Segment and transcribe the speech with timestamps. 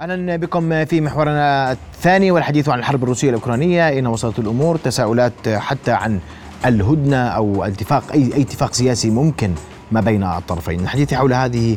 [0.00, 3.88] أهلا بكم في محورنا الثاني والحديث عن الحرب الروسية الأوكرانية.
[3.88, 6.18] اين وصلت الأمور تساؤلات حتى عن
[6.66, 9.52] الهدنة أو اتفاق أي أي اتفاق سياسي ممكن
[9.92, 10.80] ما بين الطرفين.
[10.80, 11.76] الحديث حول هذه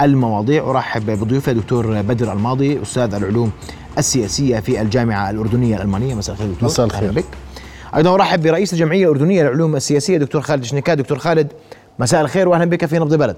[0.00, 0.70] المواضيع.
[0.70, 3.52] أرحب بضيوفي دكتور بدر الماضي أستاذ العلوم
[3.98, 6.14] السياسية في الجامعة الأردنية الألمانية.
[6.14, 6.68] مساء الخير دكتور.
[6.68, 7.12] مساء الخير.
[7.12, 7.24] بك.
[7.96, 11.52] أيضا أرحب برئيس الجمعية الأردنية للعلوم السياسية دكتور خالد شنكا دكتور خالد
[11.98, 13.36] مساء الخير واهلا بك في نبض بلد.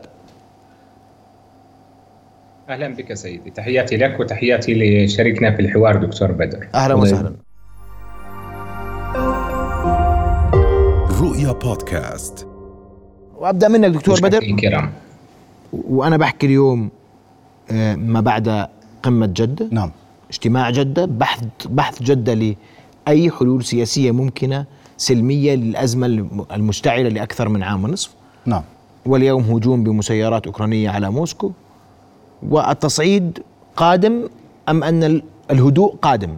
[2.69, 3.51] أهلا بك سيدي.
[3.51, 6.69] تحياتي لك وتحياتي لشريكنا في الحوار دكتور بدر.
[6.75, 7.37] أهلا وسهلا.
[11.21, 12.47] رؤيا بودكاست.
[13.37, 14.43] وأبدأ منك دكتور بدر.
[14.43, 14.93] الكرام.
[15.73, 16.91] وأنا بحكي اليوم
[17.71, 18.67] آه، ما بعد
[19.03, 19.91] قمة جده نعم.
[20.31, 24.65] اجتماع جده بحث بحث جده لأي حلول سياسية ممكنة
[24.97, 26.07] سلمية للأزمة
[26.53, 28.11] المشتعلة لأكثر من عام ونصف.
[28.47, 28.63] نعم.
[29.07, 31.53] واليوم هجوم بمسيرات أوكرانية على موسكو.
[32.51, 33.39] والتصعيد
[33.77, 34.29] قادم
[34.69, 36.37] أم أن الهدوء قادم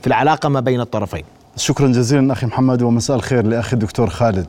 [0.00, 1.24] في العلاقة ما بين الطرفين؟
[1.56, 4.46] شكرا جزيلا أخي محمد ومساء الخير لأخي الدكتور خالد.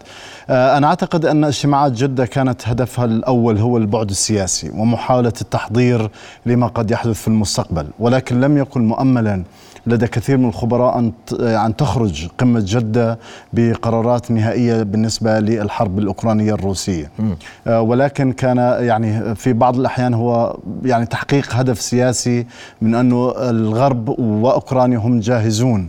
[0.49, 6.09] آه، أنا أعتقد أن اجتماعات جدة كانت هدفها الأول هو البعد السياسي ومحاولة التحضير
[6.45, 9.43] لما قد يحدث في المستقبل، ولكن لم يكن مؤملا
[9.87, 13.19] لدى كثير من الخبراء أن أن تخرج قمة جدة
[13.53, 17.11] بقرارات نهائية بالنسبة للحرب الأوكرانية الروسية.
[17.67, 22.45] آه، ولكن كان يعني في بعض الأحيان هو يعني تحقيق هدف سياسي
[22.81, 25.87] من أنه الغرب وأوكرانيا هم جاهزون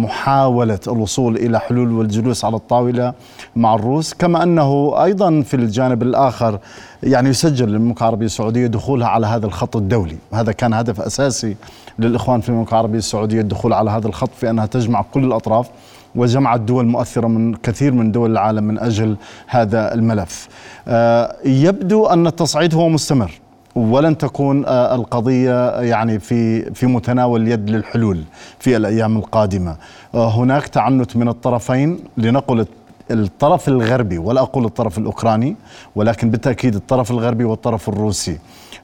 [0.00, 3.12] لمحاوله الوصول إلى حلول والجلوس على الطاولة
[3.56, 6.58] مع الروس، كما أنه أيضا في الجانب الآخر
[7.02, 11.56] يعني يسجل للمملكة العربية السعودية دخولها على هذا الخط الدولي، هذا كان هدف أساسي
[11.98, 15.68] للإخوان في المملكة العربية السعودية الدخول على هذا الخط في أنها تجمع كل الأطراف
[16.14, 20.48] وجمعت دول مؤثره من كثير من دول العالم من أجل هذا الملف.
[20.88, 23.40] آه، يبدو أن التصعيد هو مستمر
[23.74, 28.22] ولن تكون آه، القضية يعني في في متناول اليد للحلول
[28.58, 29.76] في الأيام القادمة.
[30.14, 32.66] آه، هناك تعنت من الطرفين لنقل
[33.10, 35.56] الطرف الغربي ولا أقول الطرف الأوكراني
[35.96, 38.38] ولكن بالتأكيد الطرف الغربي والطرف الروسي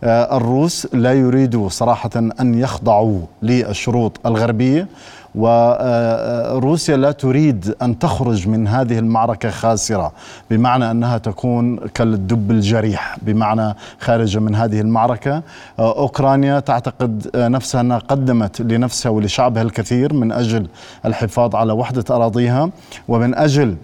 [0.05, 2.11] آه، الروس لا يريدوا صراحة
[2.41, 4.89] أن يخضعوا للشروط الغربية
[5.37, 10.13] وروسيا لا تريد أن تخرج من هذه المعركة خاسرة
[10.51, 15.43] بمعنى أنها تكون كالدب الجريح بمعنى خارجه من هذه المعركة.
[15.79, 20.67] أوكرانيا تعتقد نفسها أنها قدمت لنفسها ولشعبها الكثير من أجل
[21.05, 22.71] الحفاظ على وحدة أراضيها
[23.09, 23.77] ومن أجل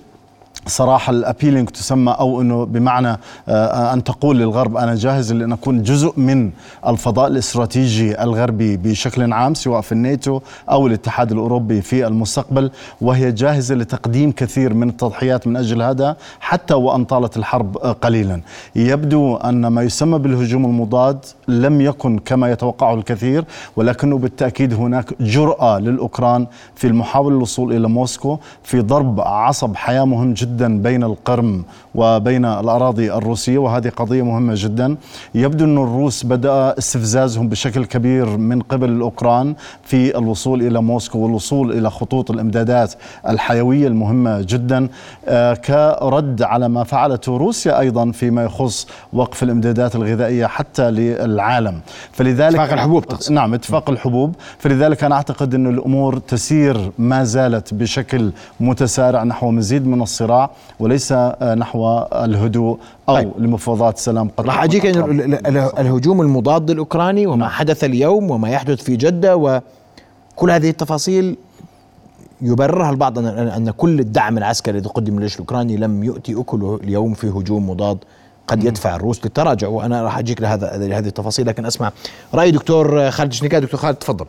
[0.67, 3.19] صراحة الابيلينج تسمى أو إنه بمعنى
[3.49, 6.51] آه، أن تقول للغرب أنا جاهز لأن أكون جزء من
[6.87, 10.41] الفضاء الاستراتيجي الغربي بشكل عام سواء في الناتو
[10.71, 16.75] أو الاتحاد الأوروبي في المستقبل وهي جاهزة لتقديم كثير من التضحيات من أجل هذا حتى
[16.75, 18.41] وأن طالت الحرب قليلا.
[18.77, 23.45] يبدو أن ما يسمى بالهجوم المضاد لم يكن كما يتوقعه الكثير
[23.77, 30.33] ولكنه بالتأكيد هناك جرأة للأوكران في المحاولة الوصول إلى موسكو في ضرب عصب حياة مهم
[30.33, 31.65] جدا جدا بين القرم
[31.95, 34.97] وبين الأراضي الروسية وهذه قضية مهمة جدا.
[35.35, 39.55] يبدو أن الروس بدأ استفزازهم بشكل كبير من قبل الأوكران
[39.85, 42.95] في الوصول إلى موسكو والوصول إلى خطوط الإمدادات
[43.29, 44.89] الحيوية المهمة جدا
[45.29, 51.81] آه، كرد على ما فعلته روسيا أيضا فيما يخص وقف الإمدادات الغذائية حتى للعالم.
[52.13, 53.33] فلذلك اتفاق الحبوب تقصد.
[53.33, 54.35] نعم اتفاق الحبوب.
[54.59, 60.42] فلذلك أنا أعتقد أن الأمور تسير ما زالت بشكل متسارع نحو مزيد من الصراع.
[60.81, 63.33] وليس آه، نحو الهدوء أو طيب.
[63.39, 64.87] لمفاوضات سلام قد راح أجيك
[65.79, 67.51] الهجوم المضاد الأوكراني وما نعم.
[67.51, 71.37] حدث اليوم وما يحدث في جدة وكل هذه التفاصيل
[72.43, 77.15] يبررها البعض ان ان كل الدعم العسكري الذي قدم للجيش الأوكراني لم يؤتي اكله اليوم
[77.15, 77.99] في هجوم مضاد
[78.47, 79.69] قد يدفع الروس للتراجع.
[79.69, 81.93] وأنا راح أجيك لهذا لهذه التفاصيل لكن أسمع
[82.35, 84.27] رأي دكتور خالد شنيكا دكتور خالد تفضل.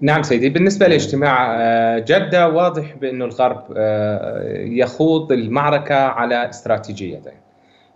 [0.00, 0.48] نعم سيدي.
[0.48, 7.32] بالنسبة لاجتماع آه، جدة واضح بأن الغرب آه، يخوض المعركة على استراتيجيتين.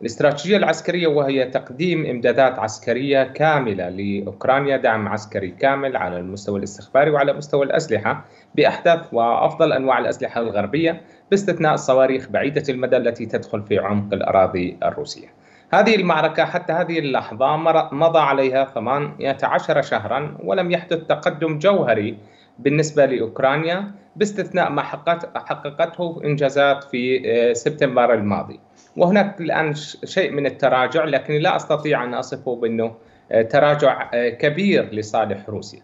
[0.01, 7.33] الاستراتيجية العسكرية وهي تقديم إمدادات عسكرية كاملة لأوكرانيا دعم عسكري كامل على المستوى الاستخباري وعلى
[7.33, 8.25] مستوى الأسلحة
[8.55, 15.29] بأحدث وأفضل أنواع الأسلحة الغربية باستثناء الصواريخ بعيدة المدى التي تدخل في عمق الأراضي الروسية.
[15.73, 17.57] هذه المعركة حتى هذه اللحظة
[17.93, 22.17] مضى عليها 18 شهرا ولم يحدث تقدم جوهري
[22.59, 24.83] بالنسبة لأوكرانيا باستثناء ما
[25.35, 28.61] حققته إنجازات في آه، سبتمبر الماضي.
[28.97, 29.75] وهناك الآن
[30.05, 32.95] شيء من التراجع لكني لا أستطيع أن أصفه بأنه
[33.33, 35.83] آه، تراجع آه، كبير لصالح روسيا.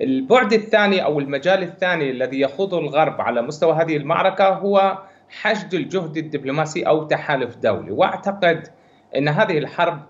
[0.00, 4.98] البعد الثاني أو المجال الثاني الذي يخوضه الغرب على مستوى هذه المعركة هو
[5.28, 7.90] حشد الجهد الدبلوماسي أو تحالف دولي.
[7.90, 8.68] وأعتقد
[9.16, 10.00] إن هذه الحرب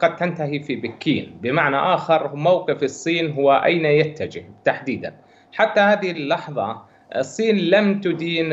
[0.00, 1.38] قد تنتهي في بكين.
[1.42, 5.14] بمعنى آخر موقف الصين هو أين يتجه تحديدا.
[5.52, 6.82] حتى هذه اللحظة
[7.16, 8.46] الصين لم تدين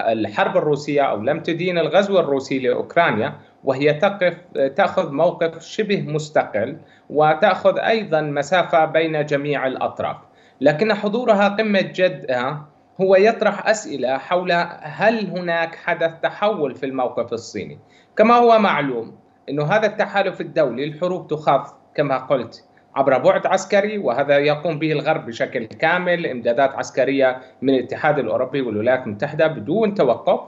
[0.00, 4.36] الحرب الروسية أو لم تدين الغزو الروسي لأوكرانيا وهي تقف
[4.76, 6.76] تأخذ موقف شبه مستقل
[7.10, 10.16] وتأخذ أيضا مسافة بين جميع الأطراف.
[10.60, 12.58] لكن حضورها قمة جدة
[13.00, 17.78] هو يطرح أسئلة حول هل هناك حدث تحول في الموقف الصيني
[18.16, 19.16] كما هو معلوم
[19.50, 22.64] أن هذا التحالف الدولي الحروب تخاض كما قلت
[22.96, 29.06] عبر بعد عسكري وهذا يقوم به الغرب بشكل كامل إمدادات عسكرية من الاتحاد الأوروبي والولايات
[29.06, 30.40] المتحدة بدون توقف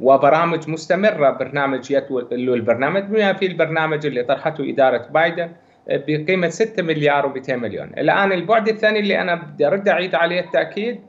[0.00, 5.52] وبرامج مستمرة برنامج يتولو البرنامج بما في البرنامج اللي طرحته إدارة بايدن
[5.88, 7.88] بقيمة 6 مليار و200 مليون.
[7.98, 11.00] الآن البعد الثاني اللي أنا بدي أرد أعيد عليه التأكيد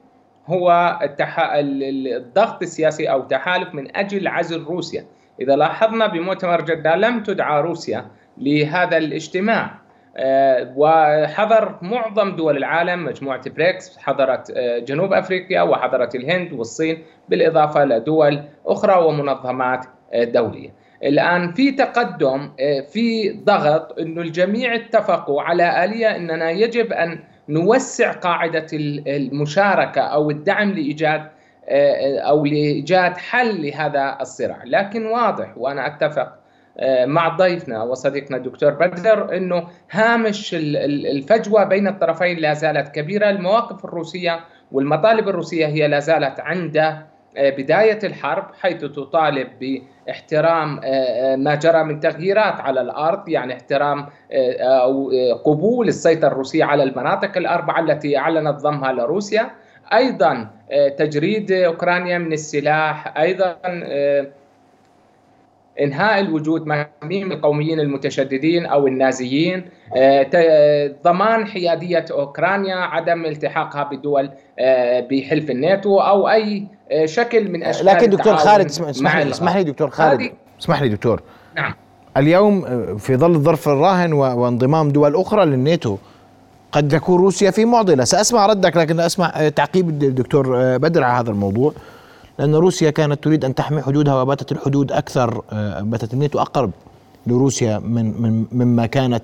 [0.47, 1.49] هو التح...
[1.53, 5.05] الضغط السياسي أو تحالف من أجل عزل روسيا.
[5.41, 8.05] إذا لاحظنا بمؤتمر جدة لم تدعى روسيا
[8.37, 9.87] لهذا الاجتماع
[10.19, 17.85] آه، وحضر معظم دول العالم مجموعة بريكس حضرت آه، جنوب أفريقيا وحضرت الهند والصين بالإضافة
[17.85, 20.73] لدول أخرى ومنظمات آه، دولية
[21.03, 22.51] الآن في تقدم
[22.89, 28.67] في ضغط أنه الجميع اتفقوا على آلية أننا يجب أن نوسع قاعدة
[29.07, 31.27] المشاركة أو الدعم لإيجاد
[32.19, 34.63] أو لإيجاد حل لهذا الصراع.
[34.65, 36.33] لكن واضح وأنا أتفق
[36.79, 43.85] آه، مع ضيفنا وصديقنا الدكتور بدر إنه هامش الفجوة بين الطرفين لا زالت كبيرة، المواقف
[43.85, 44.39] الروسية
[44.71, 46.97] والمطالب الروسية هي لا زالت عند
[47.37, 54.05] آه، بداية الحرب حيث تطالب باحترام آه، ما جرى من تغييرات على الأرض يعني احترام
[54.61, 55.11] أو
[55.45, 59.49] قبول السيطرة الروسية على المناطق الأربعة التي أعلنت ضمها لروسيا،
[59.93, 60.49] أيضا
[60.97, 63.57] تجريد أوكرانيا من السلاح، أيضا
[65.81, 69.65] إنهاء الوجود مهامهم القوميين المتشددين أو النازيين
[69.95, 74.29] آه، ضمان حيادية أوكرانيا عدم التحاقها بدول
[74.59, 79.55] آه، بحلف الناتو أو أي آه، شكل من أشكال لكن دكتور خالد اسمح لي اسمح
[79.55, 80.31] لي دكتور خالد.
[80.61, 81.21] اسمح لي دكتور.
[81.55, 81.73] نعم.
[82.17, 82.61] اليوم
[82.97, 85.97] في ظل الظرف الراهن وانضمام دول أخرى للناتو
[86.71, 88.03] قد تكون روسيا في معضلة.
[88.03, 91.73] سأسمع ردك لكن أسمع تعقيب الدكتور بدر على هذا الموضوع.
[92.39, 96.71] لأن روسيا كانت تريد أن تحمي حدودها وباتت الحدود أكثر آه، باتت الناتو أقرب
[97.27, 99.23] لروسيا من, من مما كانت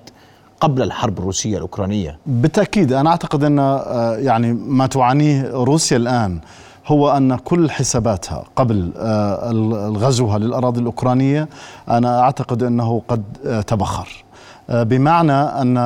[0.62, 2.18] قبل الحرب الروسية الأوكرانية.
[2.26, 6.40] بالتأكيد أنا أعتقد أن آه، يعني ما تعانيه روسيا الآن
[6.88, 9.52] هو أن كل حساباتها قبل آه،
[9.88, 11.48] الغزوها للأراضي الأوكرانية
[11.90, 13.24] أنا أعتقد أنه قد
[13.68, 14.24] تبخر.
[14.70, 15.78] بمعنى أن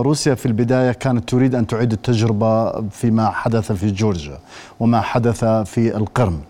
[0.00, 4.38] روسيا في البداية كانت تريد أن تعيد التجربة فيما حدث في جورجيا
[4.80, 6.40] وما حدث في القرم.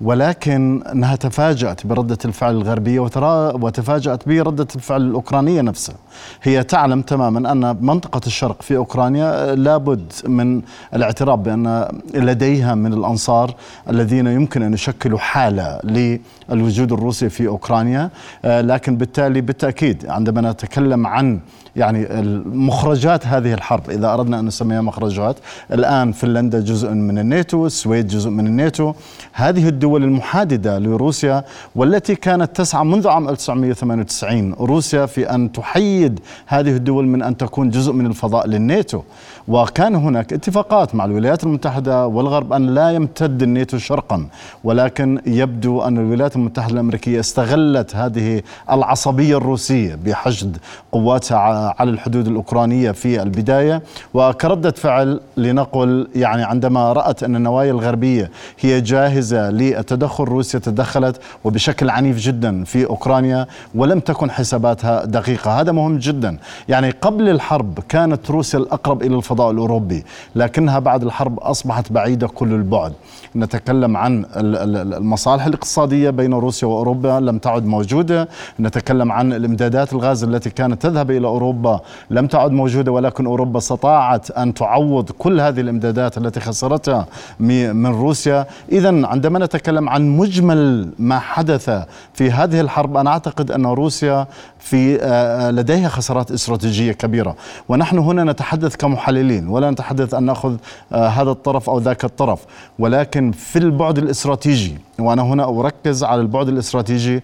[0.00, 5.96] ولكن انها تفاجأت بردة الفعل الغربية وتفاجأت بردة الفعل الأوكرانية نفسها.
[6.42, 10.62] هي تعلم تماما أن منطقة الشرق في أوكرانيا لابد من
[10.94, 13.54] الاعتراف بأن لديها من الأنصار
[13.90, 18.10] الذين يمكن أن يشكلوا حالة للوجود الروسي في أوكرانيا،
[18.44, 21.40] لكن بالتالي بالتأكيد عندما نتكلم عن
[21.76, 22.08] يعني
[22.46, 25.36] مخرجات هذه الحرب إذا أردنا أن نسميها مخرجات
[25.72, 28.92] الآن فنلندا جزء من الناتو السويد جزء من الناتو
[29.32, 31.44] هذه الدول المحاددة لروسيا
[31.74, 37.70] والتي كانت تسعى منذ عام 1998 روسيا في أن تحيد هذه الدول من أن تكون
[37.70, 39.02] جزء من الفضاء للناتو.
[39.48, 44.26] وكان هناك اتفاقات مع الولايات المتحدة والغرب أن لا يمتد الناتو شرقا
[44.64, 50.56] ولكن يبدو أن الولايات المتحدة الأمريكية استغلت هذه العصبية الروسية بحشد
[50.92, 53.82] قواتها على الحدود الأوكرانية في البداية.
[54.14, 61.90] وكردة فعل لنقل يعني عندما رأت أن النوايا الغربية هي جاهزة للتدخل روسيا تدخلت وبشكل
[61.90, 65.60] عنيف جدا في أوكرانيا ولم تكن حساباتها دقيقة.
[65.60, 66.38] هذا مهم جدا.
[66.68, 70.04] يعني قبل الحرب كانت روسيا الأقرب إلى الفضاء الفضاء الأوروبي
[70.34, 72.92] لكنها بعد الحرب أصبحت بعيدة كل البعد.
[73.36, 78.28] نتكلم عن المصالح الاقتصادية بين روسيا وأوروبا لم تعد موجودة.
[78.60, 81.80] نتكلم عن الإمدادات الغاز التي كانت تذهب إلى أوروبا
[82.10, 87.06] لم تعد موجودة ولكن أوروبا استطاعت أن تعوض كل هذه الإمدادات التي خسرتها
[87.40, 88.46] من روسيا.
[88.72, 91.70] إذا عندما نتكلم عن مجمل ما حدث
[92.14, 92.96] في هذه الحرب.
[92.96, 94.26] أنا أعتقد أن روسيا
[94.58, 97.36] في آه، لديها خسارات استراتيجية كبيرة.
[97.68, 100.56] ونحن هنا نتحدث كمحللين ولا نتحدث أن نأخذ
[100.92, 102.44] آه، هذا الطرف أو ذاك الطرف.
[102.78, 107.22] ولكن في البعد الاستراتيجي وأنا هنا أركز على البعد الاستراتيجي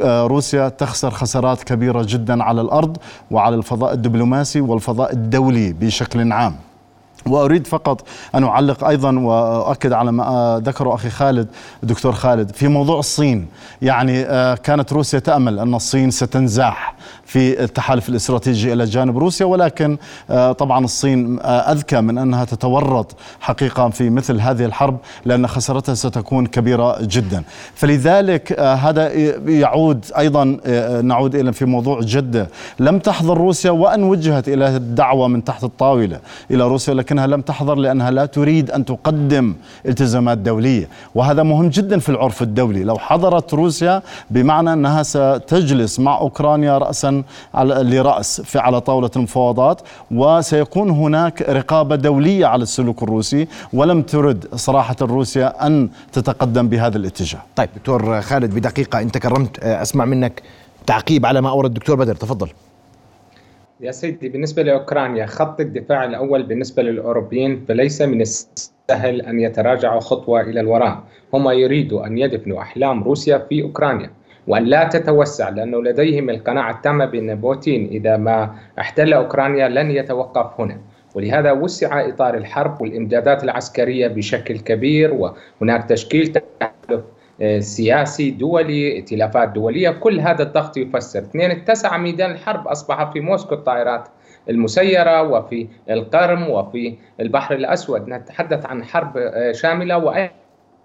[0.00, 2.96] آه، روسيا تخسر خسارات كبيرة جدا على الأرض
[3.30, 6.54] وعلى الفضاء الدبلوماسي والفضاء الدولي بشكل عام.
[7.26, 11.48] وأريد فقط أن أعلق أيضا وأؤكد على ما ذكره أخي خالد
[11.82, 13.46] الدكتور خالد في موضوع الصين.
[13.82, 19.98] يعني آه، كانت روسيا تأمل أن الصين ستنزاح في التحالف الاستراتيجي إلى جانب روسيا ولكن
[20.30, 25.94] آه، طبعا الصين آه، أذكى من أنها تتورط حقيقه في مثل هذه الحرب لأن خسارتها
[25.94, 27.42] ستكون كبيرة جدا.
[27.74, 29.12] فلذلك هذا
[29.46, 30.44] يعود أيضا
[31.02, 32.48] نعود إلى في موضوع جدة.
[32.80, 37.40] لم تحضر روسيا وأن وجهت إلى الدعوة من تحت الطاولة إلى روسيا لكن لكنها لم
[37.40, 39.54] تحضر لأنها لا تريد أن تقدم
[39.86, 40.88] التزامات دولية.
[41.14, 42.84] وهذا مهم جدا في العرف الدولي.
[42.84, 47.22] لو حضرت روسيا بمعنى أنها ستجلس مع أوكرانيا رأسا
[47.64, 54.96] لرأس في على طاولة المفاوضات وسيكون هناك رقابة دولية على السلوك الروسي ولم ترد صراحة
[55.00, 57.40] روسيا أن تتقدم بهذا الاتجاه.
[57.56, 60.42] طيب دكتور خالد بدقيقة أنت كرمت أسمع منك
[60.86, 62.14] تعقيب على ما أورد الدكتور بدر.
[62.14, 62.48] تفضل.
[63.82, 70.40] يا سيدي بالنسبة لأوكرانيا خط الدفاع الأول بالنسبة للأوروبيين فليس من السهل أن يتراجعوا خطوة
[70.40, 71.02] إلى الوراء.
[71.34, 74.10] هم يريدوا أن يدفنوا أحلام روسيا في أوكرانيا
[74.46, 80.60] وأن لا تتوسع لأنه لديهم القناعة التامة بأن بوتين إذا ما احتل أوكرانيا لن يتوقف
[80.60, 80.78] هنا.
[81.14, 87.04] ولهذا وسع إطار الحرب والإمدادات العسكرية بشكل كبير وهناك تشكيل تحالف
[87.58, 91.18] سياسي دولي ائتلافات دولية كل هذا الضغط يفسر.
[91.18, 94.08] اثنين اتسع ميدان الحرب أصبح في موسكو الطائرات
[94.50, 98.08] المسيرة وفي القرم وفي البحر الأسود.
[98.08, 100.30] نتحدث عن حرب آه، شاملة وأي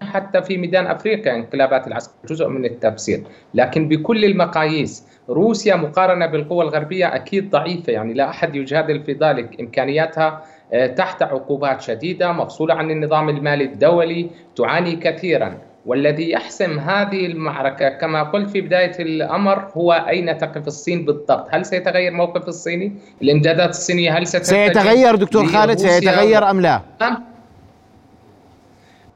[0.02, 3.22] حتى في ميدان أفريقيا انقلابات العسكر جزء من التفسير.
[3.54, 7.92] لكن بكل المقاييس روسيا مقارنة بالقوى الغربية أكيد ضعيفة.
[7.92, 9.60] يعني لا أحد يجادل في ذلك.
[9.60, 15.67] إمكانياتها آه، تحت عقوبات شديدة مفصولة عن النظام المالي الدولي تعاني كثيرا.
[15.86, 21.66] والذي يحسم هذه المعركة كما قلت في بداية الأمر هو أين تقف الصين بالضبط؟ هل
[21.66, 22.92] سيتغير موقف الصيني؟
[23.22, 26.82] الإمدادات الصينية هل سيتغير دكتور خالد؟ سيتغير أم لا؟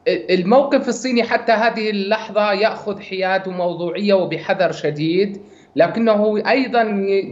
[0.08, 5.42] الموقف الصيني حتى هذه اللحظة يأخذ حياد وموضوعية وبحذر شديد
[5.76, 6.82] لكنه أيضا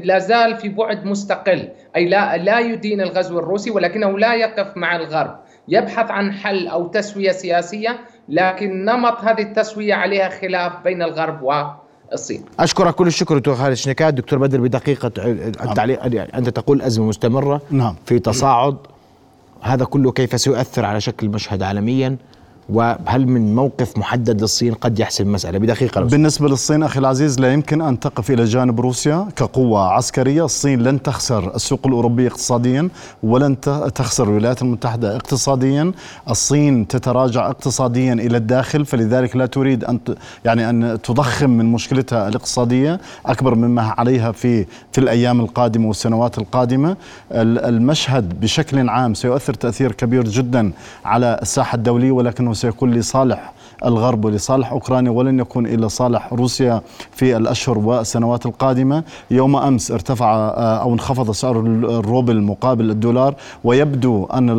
[0.05, 4.97] لا زال في بعد مستقل أي لا لا يدين الغزو الروسي ولكنه لا يقف مع
[4.97, 5.39] الغرب.
[5.69, 7.99] يبحث عن حل أو تسوية سياسية
[8.29, 12.45] لكن نمط هذه التسوية عليها خلاف بين الغرب والصين.
[12.61, 15.13] أشكرك كل الشكر دكتور خالد شنكات دكتور بدر بدقيقة
[15.65, 16.03] التعليق
[16.35, 17.95] أنت تقول أزمة مستمرة نعم.
[18.07, 18.77] في تصاعد.
[19.63, 22.17] هذا كله كيف سيؤثر على شكل المشهد عالميا؟
[22.73, 27.53] وهل من موقف محدد للصين قد يحسم المسألة؟ بدقيقة لو بالنسبة للصين أخي العزيز لا
[27.53, 30.45] يمكن أن تقف إلى جانب روسيا كقوة عسكرية.
[30.45, 32.89] الصين لن تخسر السوق الأوروبية اقتصاديا
[33.23, 33.61] ولن
[33.95, 35.93] تخسر الولايات المتحدة اقتصاديا.
[36.31, 40.01] الصين تتراجع اقتصاديا إلى الداخل فلذلك لا تريد أن
[40.45, 46.97] يعني أن تضخم من مشكلتها الاقتصادية أكبر مما عليها في في الأيام القادمة والسنوات القادمة.
[47.33, 50.73] المشهد بشكل عام سيؤثر تأثير كبير جدا
[51.05, 53.53] على الساحة الدولية ولكنه سيكون لصالح
[53.85, 56.83] الغرب ولصالح أوكرانيا ولن يكون إلى صالح روسيا
[57.13, 63.35] في الأشهر والسنوات القادمة، يوم أمس ارتفع آه، أو انخفض سعر الروبل مقابل الدولار
[63.65, 64.51] ويبدو أن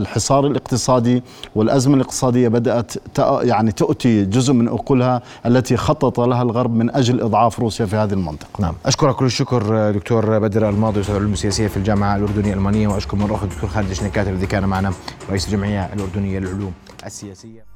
[0.00, 1.22] الحصار الاقتصادي
[1.54, 7.60] والأزمة الاقتصادية بدأت يعني تؤتي جزء من أكلها التي خطط لها الغرب من أجل إضعاف
[7.60, 8.60] روسيا في هذه المنطقة.
[8.60, 12.88] نعم، أشكرك كل الشكر آه، دكتور بدر الماضي أستاذ العلوم السياسية في الجامعة الأردنية الألمانية
[12.88, 14.92] وأشكر مرة أخرى الدكتور خالد شنكات الذي كان معنا
[15.30, 16.72] رئيس الجمعية الأردنية للعلوم
[17.06, 17.69] السياسية.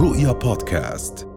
[0.00, 1.29] رؤيا بودكاست.